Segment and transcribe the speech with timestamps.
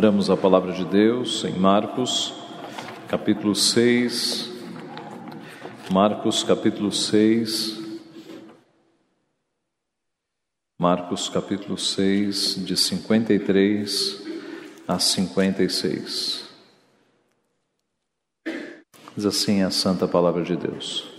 [0.00, 2.32] Abramos a palavra de Deus em Marcos,
[3.06, 4.50] capítulo 6.
[5.92, 7.78] Marcos, capítulo 6.
[10.78, 14.26] Marcos, capítulo 6, de 53
[14.88, 16.48] a 56.
[19.14, 21.10] Diz assim a santa palavra de Deus.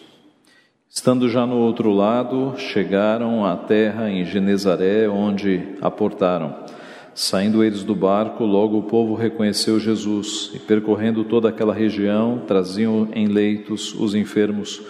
[0.90, 6.66] Estando já no outro lado, chegaram à terra em Genezaré, onde aportaram.
[7.14, 13.10] Saindo eles do barco, logo o povo reconheceu Jesus e, percorrendo toda aquela região, traziam
[13.14, 14.82] em leitos os enfermos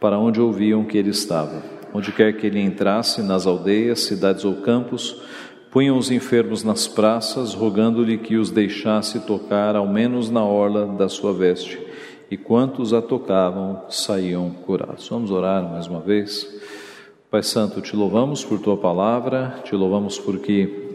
[0.00, 1.62] para onde ouviam que ele estava.
[1.92, 5.20] Onde quer que ele entrasse, nas aldeias, cidades ou campos,
[5.70, 11.08] punham os enfermos nas praças, rogando-lhe que os deixasse tocar ao menos na orla da
[11.08, 11.78] sua veste
[12.30, 15.08] e quantos a tocavam saíam curados.
[15.08, 16.48] Vamos orar mais uma vez.
[17.30, 20.85] Pai Santo, te louvamos por tua palavra, te louvamos porque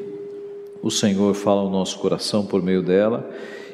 [0.82, 3.30] o Senhor fala ao nosso coração por meio dela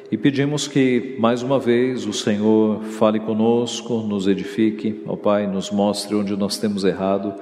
[0.10, 5.70] e pedimos que mais uma vez o Senhor fale conosco, nos edifique, ó Pai, nos
[5.70, 7.34] mostre onde nós temos errado,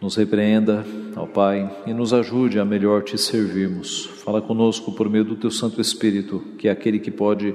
[0.00, 4.06] nos repreenda, ó Pai, e nos ajude a melhor te servirmos.
[4.24, 7.54] Fala conosco por meio do teu Santo Espírito, que é aquele que pode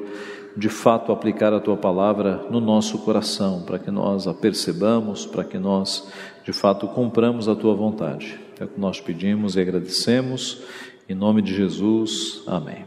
[0.55, 5.43] de fato aplicar a tua palavra no nosso coração, para que nós a percebamos, para
[5.43, 6.07] que nós
[6.45, 8.39] de fato cumpramos a tua vontade.
[8.59, 10.61] É o que nós pedimos e agradecemos.
[11.09, 12.83] Em nome de Jesus, amém.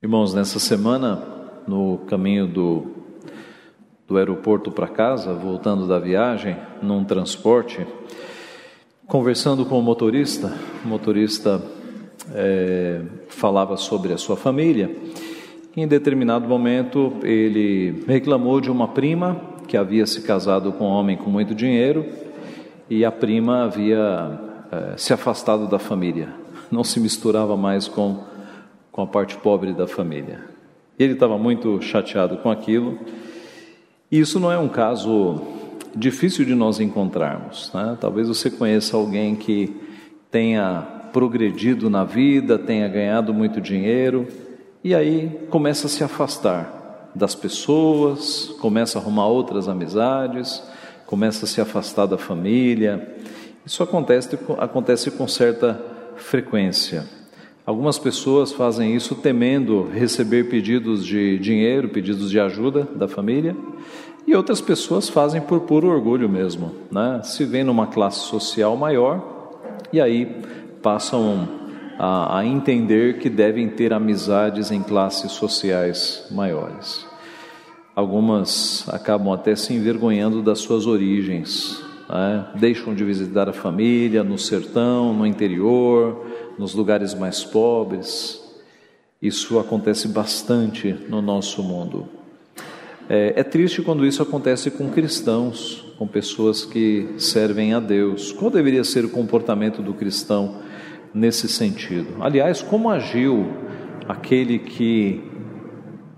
[0.00, 1.20] Irmãos, nessa semana,
[1.66, 2.86] no caminho do,
[4.06, 7.84] do aeroporto para casa, voltando da viagem, num transporte,
[9.08, 11.60] conversando com o motorista, o motorista
[12.32, 14.96] é, falava sobre a sua família.
[15.76, 19.34] Em determinado momento, ele reclamou de uma prima
[19.66, 22.06] que havia se casado com um homem com muito dinheiro
[22.88, 26.28] e a prima havia é, se afastado da família,
[26.70, 28.24] não se misturava mais com,
[28.92, 30.44] com a parte pobre da família.
[30.98, 32.98] Ele estava muito chateado com aquilo.
[34.10, 35.40] E isso não é um caso
[35.94, 37.70] difícil de nós encontrarmos.
[37.72, 37.96] Né?
[38.00, 39.74] Talvez você conheça alguém que
[40.30, 44.28] tenha progredido na vida, tenha ganhado muito dinheiro
[44.84, 50.62] e aí começa a se afastar das pessoas, começa a arrumar outras amizades,
[51.06, 53.16] começa a se afastar da família.
[53.64, 55.80] Isso acontece, acontece com certa
[56.16, 57.04] frequência.
[57.64, 63.54] Algumas pessoas fazem isso temendo receber pedidos de dinheiro, pedidos de ajuda da família,
[64.26, 67.20] e outras pessoas fazem por puro orgulho mesmo, né?
[67.22, 69.52] Se vê numa classe social maior
[69.92, 70.26] e aí
[70.82, 71.48] passam
[71.98, 77.06] a, a entender que devem ter amizades em classes sociais maiores.
[77.94, 82.46] Algumas acabam até se envergonhando das suas origens, né?
[82.56, 86.26] deixam de visitar a família no sertão, no interior,
[86.58, 88.40] nos lugares mais pobres.
[89.20, 92.08] Isso acontece bastante no nosso mundo.
[93.08, 98.32] É, é, triste quando isso acontece com cristãos, com pessoas que servem a Deus.
[98.32, 100.60] Qual deveria ser o comportamento do cristão
[101.12, 102.16] nesse sentido.
[102.20, 103.48] Aliás, como agiu
[104.08, 105.22] aquele que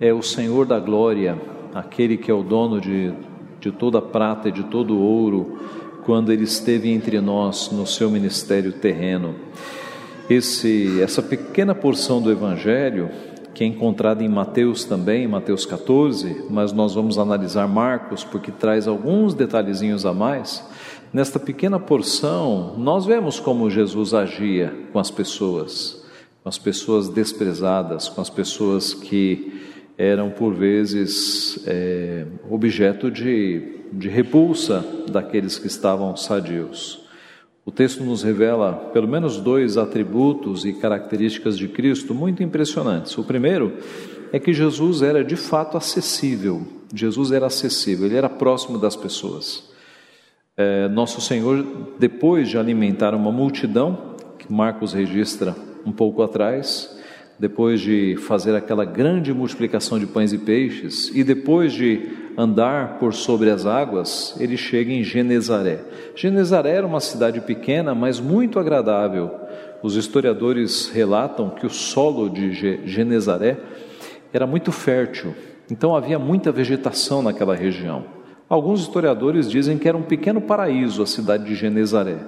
[0.00, 1.40] é o Senhor da glória,
[1.74, 3.12] aquele que é o dono de,
[3.60, 5.58] de toda prata e de todo ouro,
[6.04, 9.34] quando ele esteve entre nós no seu ministério terreno.
[10.28, 13.10] Esse, essa pequena porção do Evangelho,
[13.54, 18.88] que é encontrada em Mateus também, Mateus 14, mas nós vamos analisar Marcos porque traz
[18.88, 20.64] alguns detalhezinhos a mais.
[21.12, 26.02] Nesta pequena porção, nós vemos como Jesus agia com as pessoas,
[26.42, 34.08] com as pessoas desprezadas, com as pessoas que eram por vezes é, objeto de, de
[34.08, 37.06] repulsa daqueles que estavam sadios.
[37.64, 43.16] O texto nos revela pelo menos dois atributos e características de Cristo muito impressionantes.
[43.16, 43.76] O primeiro
[44.32, 46.66] é que Jesus era de fato acessível.
[46.94, 49.72] Jesus era acessível, ele era próximo das pessoas
[50.56, 51.64] é, Nosso Senhor,
[51.98, 55.54] depois de alimentar uma multidão, que Marcos registra
[55.84, 57.00] um pouco atrás,
[57.42, 62.08] depois de fazer aquela grande multiplicação de pães e peixes, e depois de
[62.38, 65.80] andar por sobre as águas, ele chega em Genezaré.
[66.14, 69.28] Genezaré era uma cidade pequena, mas muito agradável.
[69.82, 72.52] Os historiadores relatam que o solo de
[72.86, 73.58] Genezaré
[74.32, 75.34] era muito fértil,
[75.68, 78.04] então havia muita vegetação naquela região.
[78.48, 82.18] Alguns historiadores dizem que era um pequeno paraíso a cidade de Genezaré.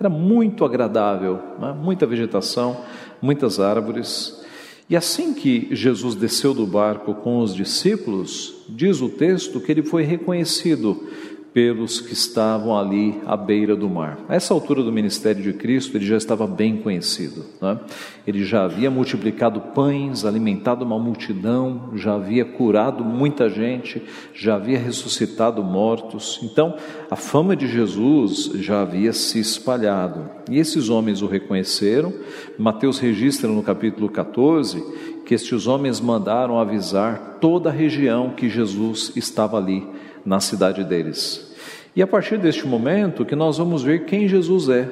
[0.00, 1.72] Era muito agradável, né?
[1.72, 2.78] muita vegetação,
[3.22, 4.44] muitas árvores.
[4.88, 9.82] E assim que Jesus desceu do barco com os discípulos, diz o texto que ele
[9.82, 11.08] foi reconhecido
[11.56, 14.18] pelos que estavam ali à beira do mar.
[14.28, 17.46] A essa altura do ministério de Cristo, ele já estava bem conhecido.
[17.62, 17.80] Né?
[18.26, 24.02] Ele já havia multiplicado pães, alimentado uma multidão, já havia curado muita gente,
[24.34, 26.40] já havia ressuscitado mortos.
[26.42, 26.76] Então,
[27.10, 30.28] a fama de Jesus já havia se espalhado.
[30.50, 32.12] E esses homens o reconheceram.
[32.58, 34.84] Mateus registra no capítulo 14
[35.24, 39.82] que estes homens mandaram avisar toda a região que Jesus estava ali
[40.26, 41.54] na cidade deles.
[41.94, 44.86] E a partir deste momento que nós vamos ver quem Jesus é.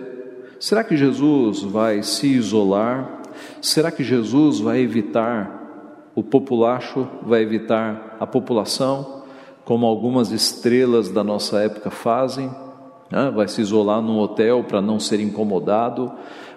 [0.58, 3.20] Será que Jesus vai se isolar?
[3.60, 9.24] Será que Jesus vai evitar o populacho, vai evitar a população,
[9.64, 12.50] como algumas estrelas da nossa época fazem?
[13.10, 13.30] Né?
[13.34, 16.12] Vai se isolar num hotel para não ser incomodado?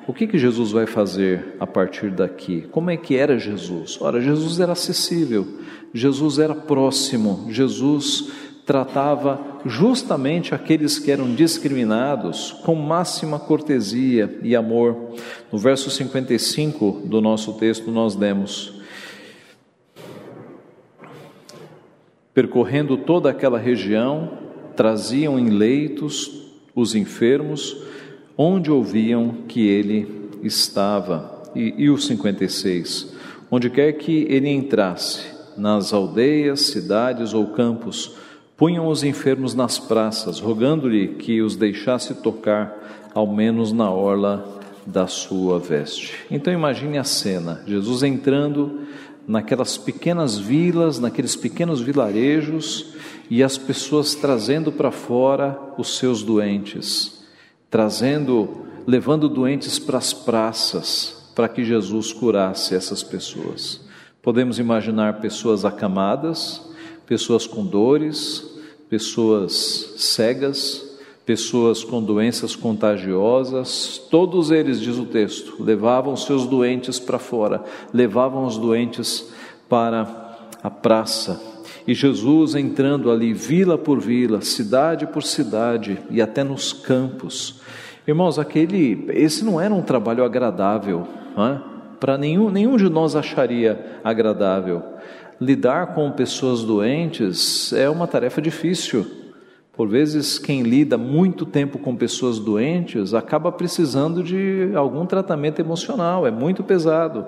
[0.08, 2.62] O que, que Jesus vai fazer a partir daqui?
[2.72, 3.98] Como é que era Jesus?
[4.00, 5.46] Ora, Jesus era acessível,
[5.94, 8.32] Jesus era próximo, Jesus
[8.68, 15.14] tratava justamente aqueles que eram discriminados com máxima cortesia e amor.
[15.50, 18.74] No verso 55 do nosso texto, nós lemos:
[22.34, 24.38] Percorrendo toda aquela região,
[24.76, 27.78] traziam em leitos os enfermos,
[28.38, 31.42] onde ouviam que ele estava.
[31.56, 33.16] E, e o 56:
[33.50, 35.26] Onde quer que ele entrasse,
[35.56, 38.27] nas aldeias, cidades ou campos,
[38.58, 42.76] punham os enfermos nas praças, rogando-lhe que os deixasse tocar,
[43.14, 46.14] ao menos na orla da sua veste.
[46.30, 48.82] Então imagine a cena: Jesus entrando
[49.28, 52.96] naquelas pequenas vilas, naqueles pequenos vilarejos,
[53.30, 57.26] e as pessoas trazendo para fora os seus doentes,
[57.70, 63.82] trazendo, levando doentes para as praças, para que Jesus curasse essas pessoas.
[64.22, 66.67] Podemos imaginar pessoas acamadas,
[67.08, 68.46] pessoas com dores,
[68.90, 70.86] pessoas cegas,
[71.26, 77.64] pessoas com doenças contagiosas, todos eles, diz o texto, levavam seus doentes para fora,
[77.94, 79.34] levavam os doentes
[79.68, 81.42] para a praça.
[81.88, 87.62] E Jesus entrando ali, vila por vila, cidade por cidade e até nos campos.
[88.06, 91.08] Irmãos, aquele, esse não era um trabalho agradável,
[92.00, 94.82] para nenhum, nenhum de nós acharia agradável
[95.40, 99.06] lidar com pessoas doentes é uma tarefa difícil.
[99.74, 106.26] Por vezes, quem lida muito tempo com pessoas doentes acaba precisando de algum tratamento emocional,
[106.26, 107.28] é muito pesado.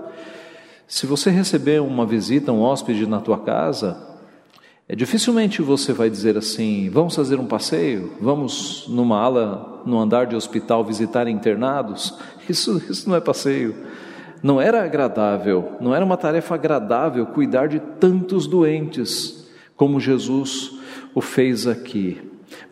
[0.87, 4.09] Se você receber uma visita, um hóspede na tua casa,
[4.87, 10.25] é dificilmente você vai dizer assim: vamos fazer um passeio, vamos numa ala, no andar
[10.25, 12.17] de hospital visitar internados.
[12.49, 13.75] Isso, isso não é passeio.
[14.41, 20.77] Não era agradável, não era uma tarefa agradável cuidar de tantos doentes como Jesus
[21.13, 22.21] o fez aqui.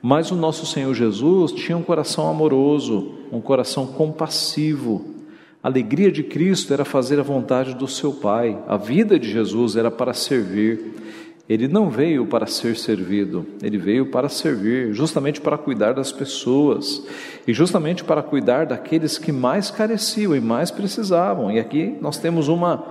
[0.01, 5.15] Mas o nosso Senhor Jesus tinha um coração amoroso, um coração compassivo.
[5.61, 8.57] A alegria de Cristo era fazer a vontade do seu Pai.
[8.67, 11.26] A vida de Jesus era para servir.
[11.49, 17.01] Ele não veio para ser servido, ele veio para servir, justamente para cuidar das pessoas
[17.47, 21.49] e justamente para cuidar daqueles que mais careciam e mais precisavam.
[21.49, 22.85] E aqui nós temos uma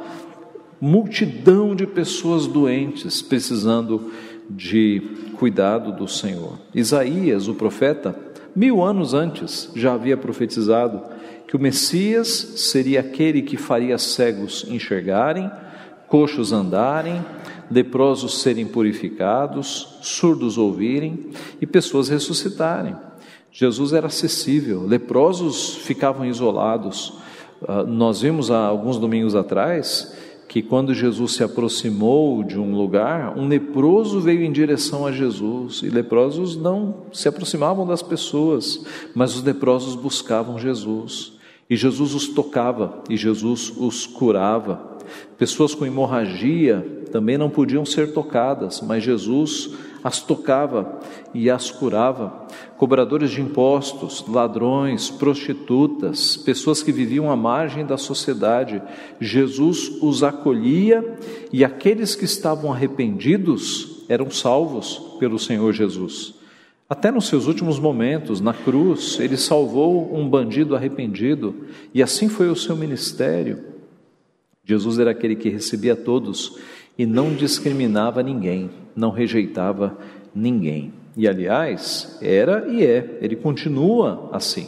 [0.81, 4.11] multidão de pessoas doentes precisando
[4.49, 5.03] de
[5.38, 6.58] cuidado do Senhor.
[6.75, 8.19] Isaías, o profeta,
[8.55, 11.03] mil anos antes, já havia profetizado
[11.46, 15.51] que o Messias seria aquele que faria cegos enxergarem,
[16.08, 17.22] coxos andarem,
[17.70, 21.31] leprosos serem purificados, surdos ouvirem
[21.61, 22.96] e pessoas ressuscitarem.
[23.51, 27.15] Jesus era acessível, leprosos ficavam isolados.
[27.63, 30.15] Uh, nós vimos há alguns domingos atrás
[30.49, 35.82] que quando Jesus se aproximou de um lugar, um leproso veio em direção a Jesus,
[35.82, 41.32] e leprosos não se aproximavam das pessoas, mas os leprosos buscavam Jesus,
[41.69, 44.95] e Jesus os tocava, e Jesus os curava.
[45.39, 49.70] Pessoas com hemorragia também não podiam ser tocadas, mas Jesus
[50.03, 51.01] as tocava
[51.34, 52.46] e as curava.
[52.77, 58.81] Cobradores de impostos, ladrões, prostitutas, pessoas que viviam à margem da sociedade,
[59.20, 61.05] Jesus os acolhia
[61.53, 66.34] e aqueles que estavam arrependidos eram salvos pelo Senhor Jesus.
[66.89, 72.48] Até nos seus últimos momentos, na cruz, ele salvou um bandido arrependido e assim foi
[72.48, 73.76] o seu ministério.
[74.67, 76.58] Jesus era aquele que recebia todos
[76.99, 79.96] e não discriminava ninguém, não rejeitava
[80.35, 80.93] ninguém.
[81.17, 84.67] E aliás, era e é, ele continua assim.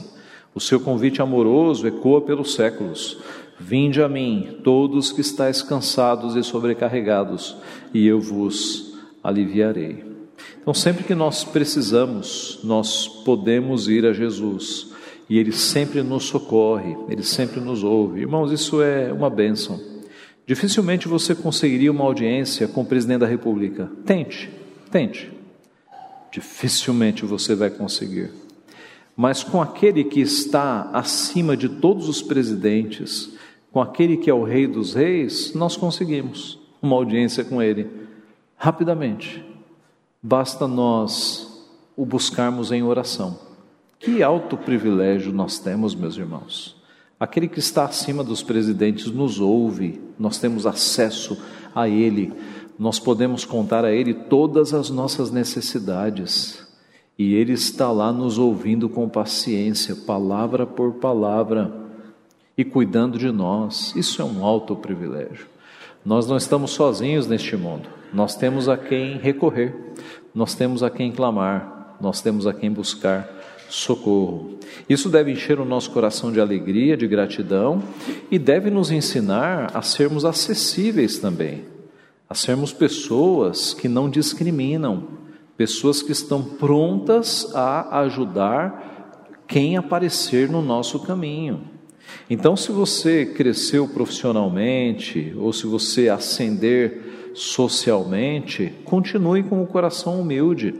[0.55, 3.19] O seu convite amoroso ecoa pelos séculos.
[3.59, 7.57] Vinde a mim, todos que estáis cansados e sobrecarregados,
[7.93, 10.05] e eu vos aliviarei.
[10.63, 14.93] Então, sempre que nós precisamos, nós podemos ir a Jesus
[15.29, 18.21] e Ele sempre nos socorre, Ele sempre nos ouve.
[18.21, 19.81] Irmãos, isso é uma bênção.
[20.47, 23.91] Dificilmente você conseguiria uma audiência com o presidente da República.
[24.07, 24.51] Tente,
[24.91, 25.31] tente.
[26.33, 28.31] Dificilmente você vai conseguir.
[29.15, 33.31] Mas com aquele que está acima de todos os presidentes,
[33.71, 37.87] com aquele que é o Rei dos Reis, nós conseguimos uma audiência com ele
[38.57, 39.45] rapidamente.
[40.23, 41.67] Basta nós
[41.97, 43.48] o buscarmos em oração.
[43.99, 46.77] Que alto privilégio nós temos, meus irmãos.
[47.19, 51.37] Aquele que está acima dos presidentes nos ouve, nós temos acesso
[51.75, 52.33] a ele,
[52.79, 56.65] nós podemos contar a ele todas as nossas necessidades.
[57.19, 61.75] E ele está lá nos ouvindo com paciência, palavra por palavra,
[62.57, 63.93] e cuidando de nós.
[63.97, 65.47] Isso é um alto privilégio.
[66.05, 67.89] Nós não estamos sozinhos neste mundo.
[68.15, 69.75] Nós temos a quem recorrer,
[70.33, 73.38] nós temos a quem clamar, nós temos a quem buscar
[73.69, 74.59] socorro.
[74.89, 77.83] Isso deve encher o nosso coração de alegria, de gratidão
[78.31, 81.65] e deve nos ensinar a sermos acessíveis também,
[82.29, 85.09] a sermos pessoas que não discriminam,
[85.57, 91.63] pessoas que estão prontas a ajudar quem aparecer no nosso caminho.
[92.29, 100.75] Então, se você cresceu profissionalmente ou se você ascender socialmente, continue com o coração humilde.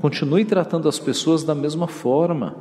[0.00, 2.56] Continue tratando as pessoas da mesma forma.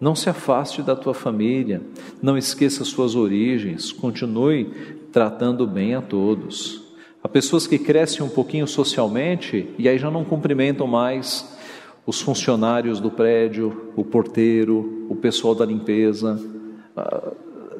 [0.00, 1.80] Não se afaste da tua família,
[2.20, 4.64] não esqueça suas origens, continue
[5.12, 6.82] tratando bem a todos.
[7.22, 11.56] Há pessoas que crescem um pouquinho socialmente e aí já não cumprimentam mais
[12.04, 16.38] os funcionários do prédio, o porteiro, o pessoal da limpeza.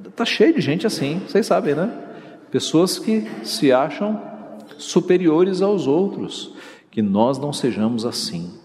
[0.09, 1.93] Está ah, cheio de gente assim, vocês sabem, né?
[2.51, 4.23] Pessoas que se acham
[4.79, 6.55] superiores aos outros.
[6.91, 8.64] Que nós não sejamos assim.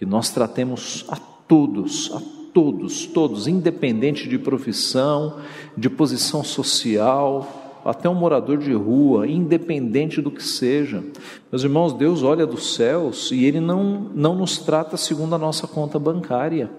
[0.00, 1.16] Que nós tratemos a
[1.46, 2.22] todos, a
[2.54, 5.36] todos, todos, independente de profissão,
[5.76, 11.04] de posição social, até um morador de rua, independente do que seja.
[11.52, 15.66] Meus irmãos, Deus olha dos céus e Ele não, não nos trata segundo a nossa
[15.66, 16.70] conta bancária.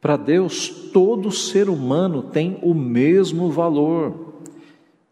[0.00, 4.25] Para Deus, todo ser humano tem o mesmo valor.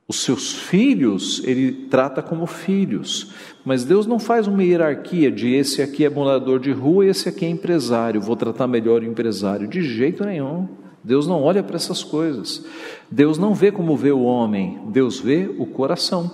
[0.06, 3.32] Os seus filhos, ele trata como filhos,
[3.64, 7.46] mas Deus não faz uma hierarquia de esse aqui é morador de rua esse aqui
[7.46, 9.66] é empresário, vou tratar melhor o empresário.
[9.66, 10.68] De jeito nenhum.
[11.02, 12.64] Deus não olha para essas coisas.
[13.10, 16.30] Deus não vê como vê o homem, Deus vê o coração.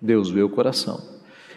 [0.00, 1.00] Deus vê o coração.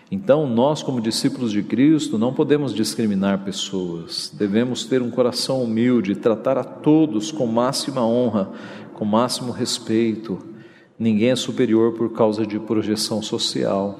[0.09, 6.15] Então, nós, como discípulos de Cristo, não podemos discriminar pessoas, devemos ter um coração humilde,
[6.15, 8.51] tratar a todos com máxima honra,
[8.93, 10.56] com máximo respeito
[10.99, 13.99] Ninguém é superior por causa de projeção social.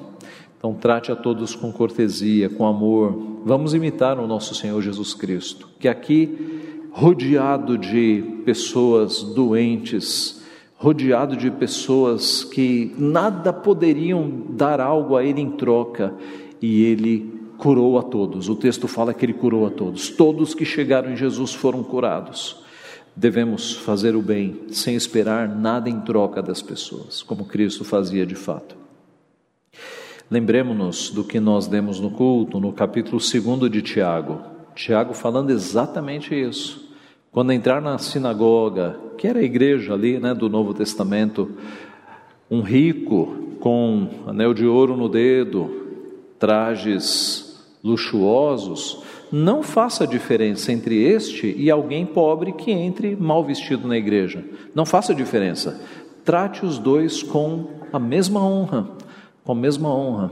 [0.58, 3.16] Então, trate a todos com cortesia, com amor.
[3.44, 10.42] Vamos imitar o nosso Senhor Jesus Cristo, que aqui, rodeado de pessoas doentes,
[10.76, 16.12] rodeado de pessoas que nada poderiam dar algo a Ele em troca,
[16.60, 18.48] e Ele curou a todos.
[18.48, 20.10] O texto fala que Ele curou a todos.
[20.10, 22.66] Todos que chegaram em Jesus foram curados.
[23.18, 28.36] Devemos fazer o bem sem esperar nada em troca das pessoas, como Cristo fazia de
[28.36, 28.76] fato.
[30.30, 34.40] Lembremos-nos do que nós demos no culto, no capítulo 2 de Tiago.
[34.72, 36.88] Tiago falando exatamente isso.
[37.32, 41.50] Quando entrar na sinagoga, que era a igreja ali né, do Novo Testamento,
[42.48, 45.88] um rico com anel de ouro no dedo,
[46.38, 53.96] trajes luxuosos, não faça diferença entre este e alguém pobre que entre mal vestido na
[53.96, 54.44] igreja.
[54.74, 55.80] Não faça diferença.
[56.24, 58.88] Trate os dois com a mesma honra,
[59.44, 60.30] com a mesma honra.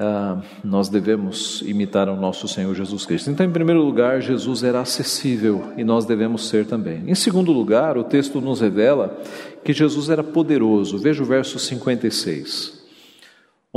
[0.00, 3.30] Ah, nós devemos imitar o nosso Senhor Jesus Cristo.
[3.30, 7.02] Então, em primeiro lugar, Jesus era acessível e nós devemos ser também.
[7.08, 9.20] Em segundo lugar, o texto nos revela
[9.64, 10.98] que Jesus era poderoso.
[10.98, 12.77] Veja o verso 56.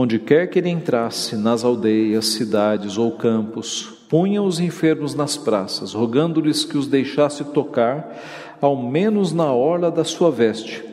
[0.03, 5.93] Onde quer que ele entrasse, nas aldeias, cidades ou campos, punha os enfermos nas praças,
[5.93, 8.19] rogando-lhes que os deixasse tocar,
[8.59, 10.83] ao menos na orla da sua veste.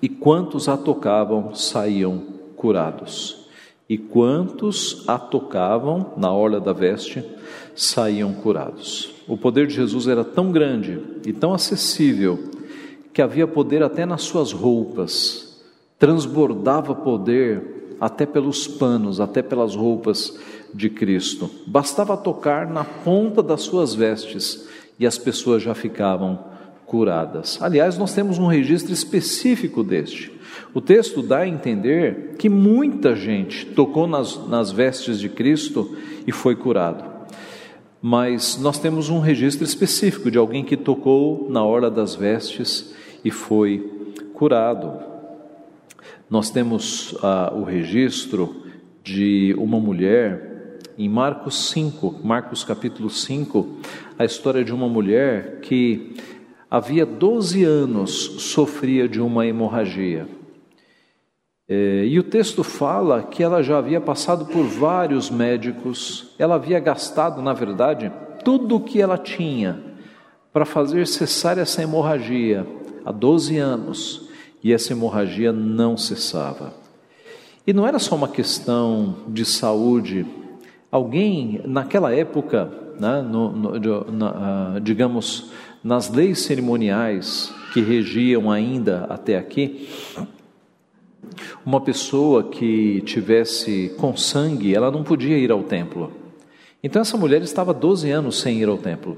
[0.00, 2.22] E quantos a tocavam saíam
[2.54, 3.48] curados.
[3.88, 7.24] E quantos a tocavam na orla da veste
[7.74, 9.16] saíam curados.
[9.26, 12.38] O poder de Jesus era tão grande e tão acessível
[13.12, 15.60] que havia poder até nas suas roupas,
[15.98, 20.38] transbordava poder até pelos panos, até pelas roupas
[20.72, 21.50] de Cristo.
[21.66, 24.68] Bastava tocar na ponta das suas vestes
[24.98, 26.38] e as pessoas já ficavam
[26.86, 27.58] curadas.
[27.62, 30.30] Aliás, nós temos um registro específico deste.
[30.74, 35.96] O texto dá a entender que muita gente tocou nas, nas vestes de Cristo
[36.26, 37.04] e foi curado.
[38.00, 42.94] Mas nós temos um registro específico de alguém que tocou na hora das vestes
[43.24, 43.88] e foi
[44.34, 45.11] curado.
[46.32, 48.64] Nós temos ah, o registro
[49.04, 53.80] de uma mulher em Marcos 5, Marcos capítulo 5,
[54.18, 56.16] a história de uma mulher que
[56.70, 60.26] havia 12 anos sofria de uma hemorragia.
[61.68, 66.80] É, e o texto fala que ela já havia passado por vários médicos, ela havia
[66.80, 68.10] gastado, na verdade,
[68.42, 69.82] tudo o que ela tinha
[70.50, 72.66] para fazer cessar essa hemorragia
[73.04, 74.31] há 12 anos,
[74.62, 76.72] e essa hemorragia não cessava.
[77.66, 80.26] E não era só uma questão de saúde,
[80.90, 85.50] alguém, naquela época, né, no, no, na, digamos,
[85.82, 89.88] nas leis cerimoniais que regiam ainda até aqui,
[91.64, 96.12] uma pessoa que tivesse com sangue, ela não podia ir ao templo.
[96.82, 99.16] Então essa mulher estava 12 anos sem ir ao templo.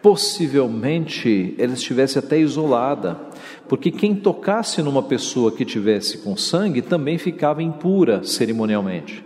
[0.00, 3.18] Possivelmente ela estivesse até isolada,
[3.68, 9.24] porque quem tocasse numa pessoa que tivesse com sangue também ficava impura cerimonialmente.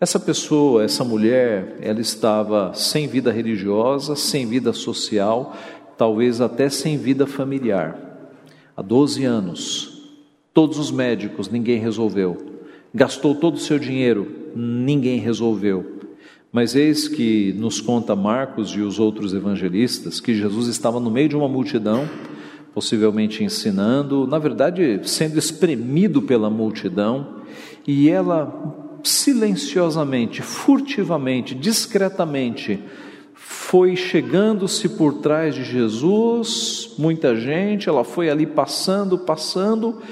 [0.00, 5.56] Essa pessoa, essa mulher, ela estava sem vida religiosa, sem vida social,
[5.96, 7.98] talvez até sem vida familiar.
[8.76, 9.96] Há 12 anos,
[10.56, 12.38] Todos os médicos, ninguém resolveu.
[12.94, 14.26] Gastou todo o seu dinheiro,
[14.56, 15.98] ninguém resolveu.
[16.50, 21.28] Mas eis que nos conta Marcos e os outros evangelistas que Jesus estava no meio
[21.28, 22.08] de uma multidão,
[22.76, 27.36] possivelmente ensinando, na verdade, sendo espremido pela multidão,
[27.86, 32.78] e ela silenciosamente, furtivamente, discretamente,
[33.32, 40.02] foi chegando-se por trás de Jesus, muita gente, ela foi ali passando, passando,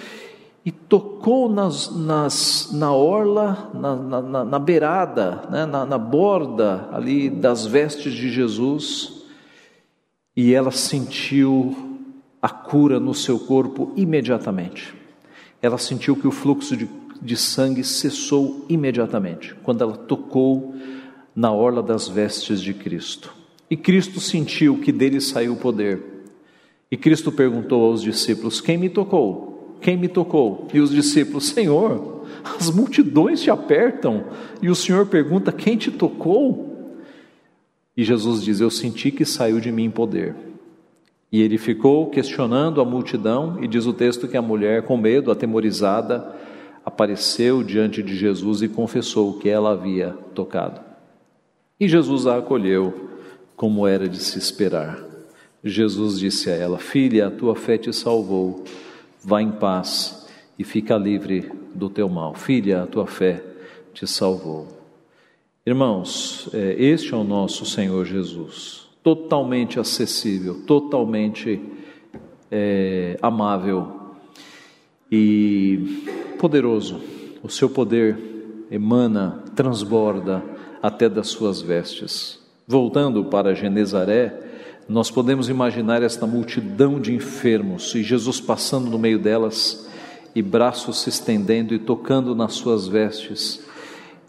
[0.64, 7.28] e tocou nas, nas, na orla, na, na, na beirada, né, na, na borda ali
[7.28, 9.22] das vestes de Jesus,
[10.34, 11.92] e ela sentiu
[12.44, 14.94] a cura no seu corpo imediatamente.
[15.62, 16.86] Ela sentiu que o fluxo de,
[17.22, 20.74] de sangue cessou imediatamente, quando ela tocou
[21.34, 23.34] na orla das vestes de Cristo.
[23.70, 26.02] E Cristo sentiu que dele saiu o poder.
[26.90, 29.78] E Cristo perguntou aos discípulos: Quem me tocou?
[29.80, 30.68] Quem me tocou?
[30.74, 32.26] E os discípulos: Senhor,
[32.60, 34.22] as multidões te apertam.
[34.60, 36.98] E o Senhor pergunta: Quem te tocou?
[37.96, 40.52] E Jesus diz: Eu senti que saiu de mim poder.
[41.34, 45.32] E ele ficou questionando a multidão, e diz o texto que a mulher, com medo,
[45.32, 46.32] atemorizada,
[46.86, 50.80] apareceu diante de Jesus e confessou que ela havia tocado.
[51.80, 53.10] E Jesus a acolheu,
[53.56, 55.04] como era de se esperar.
[55.64, 58.62] Jesus disse a ela: Filha, a tua fé te salvou
[59.20, 62.36] Vá em paz e fica livre do teu mal.
[62.36, 63.42] Filha, a tua fé
[63.92, 64.68] te salvou.
[65.66, 71.60] Irmãos, é, este é o nosso Senhor Jesus, totalmente acessível, totalmente
[72.50, 74.14] é, amável
[75.12, 76.02] e
[76.38, 77.00] poderoso.
[77.42, 80.42] O seu poder emana, transborda
[80.82, 82.40] até das suas vestes.
[82.66, 84.40] Voltando para Genezaré,
[84.88, 89.86] nós podemos imaginar esta multidão de enfermos e Jesus passando no meio delas
[90.34, 93.62] e braços se estendendo e tocando nas suas vestes,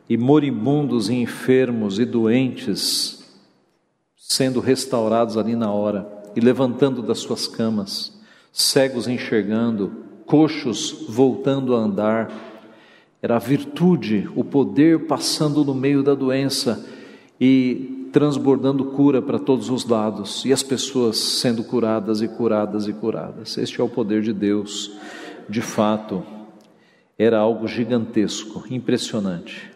[0.10, 3.25] e moribundos e enfermos e doentes
[4.28, 8.12] sendo restaurados ali na hora e levantando das suas camas,
[8.52, 9.92] cegos enxergando,
[10.26, 12.32] coxos voltando a andar.
[13.22, 16.86] Era a virtude, o poder passando no meio da doença
[17.40, 22.94] e transbordando cura para todos os lados e as pessoas sendo curadas e curadas e
[22.94, 23.58] curadas.
[23.58, 24.92] Este é o poder de Deus,
[25.48, 26.24] de fato,
[27.18, 29.75] era algo gigantesco, impressionante.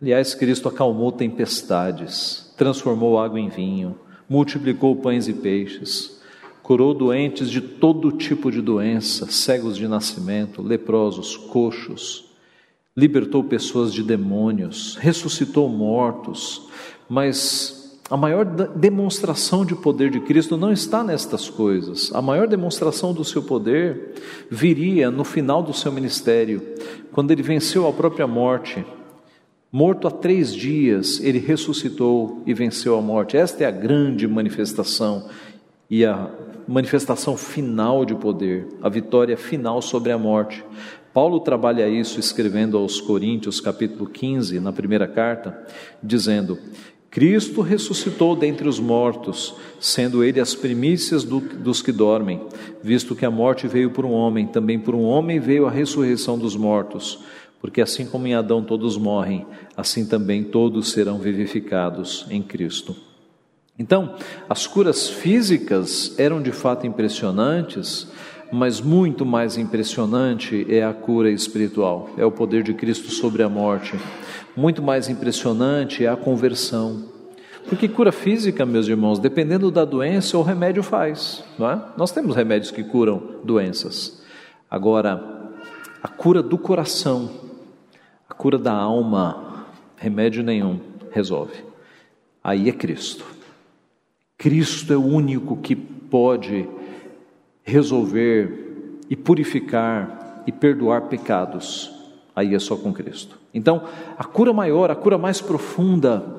[0.00, 6.20] Aliás, Cristo acalmou tempestades, transformou água em vinho, multiplicou pães e peixes,
[6.62, 12.26] curou doentes de todo tipo de doença, cegos de nascimento, leprosos, coxos,
[12.96, 16.68] libertou pessoas de demônios, ressuscitou mortos,
[17.08, 22.10] mas a maior demonstração de poder de Cristo não está nestas coisas.
[22.14, 24.14] A maior demonstração do seu poder
[24.50, 26.62] viria no final do seu ministério,
[27.12, 28.84] quando ele venceu a própria morte.
[29.70, 33.36] Morto há três dias, ele ressuscitou e venceu a morte.
[33.36, 35.28] Esta é a grande manifestação
[35.90, 36.30] e a
[36.66, 40.64] manifestação final de poder, a vitória final sobre a morte.
[41.12, 45.66] Paulo trabalha isso escrevendo aos Coríntios, capítulo 15, na primeira carta,
[46.02, 46.58] dizendo
[47.10, 52.40] Cristo ressuscitou dentre os mortos, sendo ele as primícias do, dos que dormem,
[52.82, 56.38] visto que a morte veio por um homem, também por um homem veio a ressurreição
[56.38, 57.18] dos mortos.
[57.60, 62.94] Porque assim como em Adão todos morrem, assim também todos serão vivificados em Cristo.
[63.78, 64.16] Então,
[64.48, 68.08] as curas físicas eram de fato impressionantes,
[68.50, 73.48] mas muito mais impressionante é a cura espiritual, é o poder de Cristo sobre a
[73.48, 73.94] morte.
[74.56, 77.04] Muito mais impressionante é a conversão.
[77.68, 81.44] Porque cura física, meus irmãos, dependendo da doença, o remédio faz.
[81.58, 81.80] Não é?
[81.96, 84.22] Nós temos remédios que curam doenças.
[84.70, 85.52] Agora,
[86.02, 87.30] a cura do coração,
[88.38, 90.78] cura da alma, remédio nenhum
[91.10, 91.64] resolve.
[92.42, 93.24] Aí é Cristo.
[94.38, 96.68] Cristo é o único que pode
[97.64, 101.92] resolver e purificar e perdoar pecados.
[102.34, 103.36] Aí é só com Cristo.
[103.52, 103.82] Então,
[104.16, 106.36] a cura maior, a cura mais profunda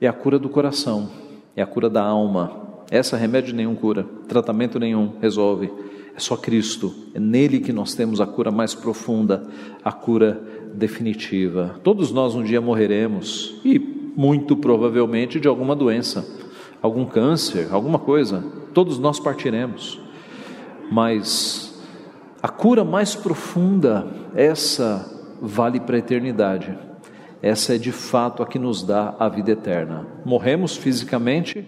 [0.00, 1.10] é a cura do coração,
[1.54, 2.64] é a cura da alma.
[2.90, 5.70] Essa remédio nenhum cura, tratamento nenhum resolve.
[6.16, 6.94] É só Cristo.
[7.12, 9.48] É nele que nós temos a cura mais profunda,
[9.84, 11.80] a cura definitiva.
[11.82, 16.24] Todos nós um dia morreremos e muito provavelmente de alguma doença,
[16.80, 18.44] algum câncer, alguma coisa.
[18.72, 20.00] Todos nós partiremos.
[20.90, 21.82] Mas
[22.42, 26.76] a cura mais profunda, essa vale para a eternidade.
[27.42, 30.06] Essa é de fato a que nos dá a vida eterna.
[30.24, 31.66] Morremos fisicamente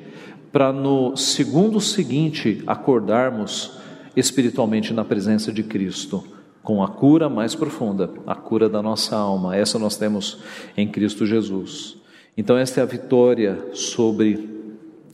[0.53, 3.79] para no segundo seguinte acordarmos
[4.17, 6.25] espiritualmente na presença de Cristo,
[6.63, 9.55] com a cura mais profunda, a cura da nossa alma.
[9.55, 10.39] Essa nós temos
[10.77, 11.97] em Cristo Jesus.
[12.37, 14.49] Então, esta é a vitória sobre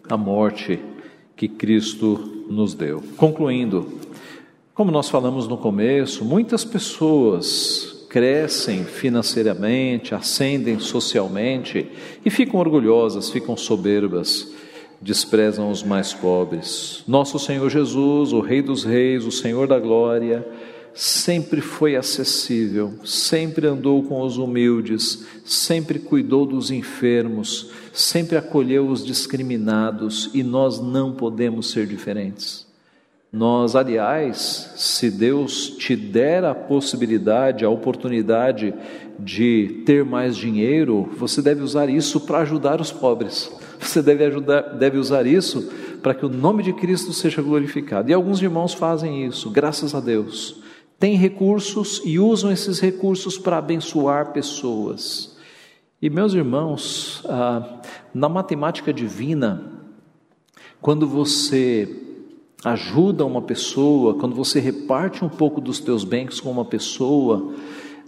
[0.09, 0.79] a morte
[1.37, 3.03] que Cristo nos deu.
[3.17, 3.99] Concluindo,
[4.75, 11.89] como nós falamos no começo, muitas pessoas crescem financeiramente, ascendem socialmente
[12.25, 14.53] e ficam orgulhosas, ficam soberbas,
[15.03, 17.03] desprezam os mais pobres.
[17.07, 20.47] Nosso Senhor Jesus, o Rei dos Reis, o Senhor da Glória,
[20.95, 29.05] sempre foi acessível, sempre andou com os humildes, sempre cuidou dos enfermos, sempre acolheu os
[29.05, 32.71] discriminados e nós não podemos ser diferentes.
[33.33, 38.75] Nós, aliás, se Deus te der a possibilidade, a oportunidade
[39.19, 43.51] de ter mais dinheiro, você deve usar isso para ajudar os pobres.
[43.83, 45.69] Você deve, ajudar, deve usar isso
[46.03, 48.11] para que o nome de Cristo seja glorificado.
[48.11, 50.63] E alguns irmãos fazem isso, graças a Deus.
[50.99, 55.37] Têm recursos e usam esses recursos para abençoar pessoas.
[56.01, 57.81] E meus irmãos, ah,
[58.15, 59.65] na matemática divina,
[60.81, 61.89] quando você
[62.65, 67.55] ajuda uma pessoa, quando você reparte um pouco dos teus bens com uma pessoa,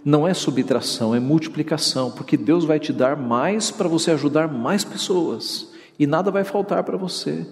[0.05, 4.83] não é subtração, é multiplicação, porque Deus vai te dar mais para você ajudar mais
[4.83, 7.43] pessoas e nada vai faltar para você.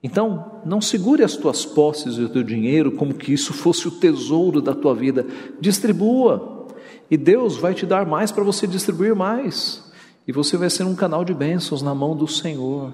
[0.00, 3.90] Então, não segure as tuas posses e o teu dinheiro como que isso fosse o
[3.90, 5.26] tesouro da tua vida.
[5.58, 6.68] Distribua.
[7.10, 9.82] E Deus vai te dar mais para você distribuir mais.
[10.28, 12.92] E você vai ser um canal de bênçãos na mão do Senhor.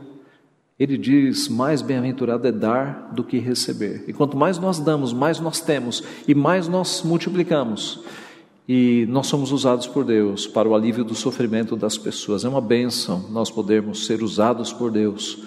[0.78, 4.04] Ele diz: mais bem-aventurado é dar do que receber.
[4.06, 8.04] E quanto mais nós damos, mais nós temos e mais nós multiplicamos.
[8.72, 12.44] E nós somos usados por Deus para o alívio do sofrimento das pessoas.
[12.44, 15.42] É uma bênção nós podermos ser usados por Deus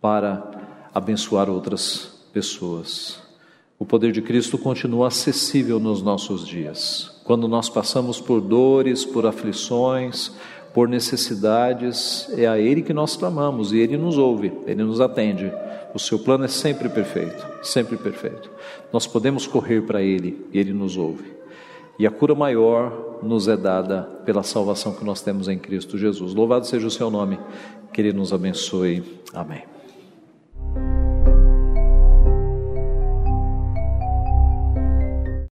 [0.00, 3.20] para abençoar outras pessoas.
[3.80, 7.20] O poder de Cristo continua acessível nos nossos dias.
[7.24, 10.30] Quando nós passamos por dores, por aflições,
[10.72, 15.50] por necessidades, é a Ele que nós clamamos e Ele nos ouve, Ele nos atende.
[15.92, 18.48] O seu plano é sempre perfeito, sempre perfeito.
[18.92, 21.37] Nós podemos correr para Ele e Ele nos ouve.
[21.98, 26.32] E a cura maior nos é dada pela salvação que nós temos em Cristo Jesus.
[26.32, 27.38] Louvado seja o seu nome,
[27.92, 29.02] que Ele nos abençoe.
[29.34, 29.77] Amém.